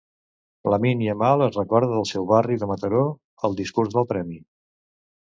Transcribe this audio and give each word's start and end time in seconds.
Lamine 0.73 1.05
Yamal 1.09 1.43
es 1.49 1.59
recorda 1.59 1.91
del 1.99 2.09
seu 2.15 2.27
barri 2.33 2.59
de 2.65 2.73
Mataró 2.75 3.07
al 3.49 3.63
discurs 3.65 3.97
del 3.99 4.13
premi. 4.17 4.45